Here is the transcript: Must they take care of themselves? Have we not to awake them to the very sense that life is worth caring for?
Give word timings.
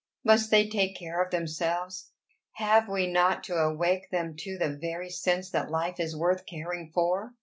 Must 0.23 0.49
they 0.49 0.67
take 0.67 0.95
care 0.97 1.21
of 1.21 1.29
themselves? 1.29 2.09
Have 2.53 2.89
we 2.89 3.05
not 3.05 3.43
to 3.43 3.57
awake 3.57 4.09
them 4.09 4.35
to 4.37 4.57
the 4.57 4.75
very 4.75 5.11
sense 5.11 5.51
that 5.51 5.69
life 5.69 5.99
is 5.99 6.17
worth 6.17 6.47
caring 6.47 6.89
for? 6.91 7.35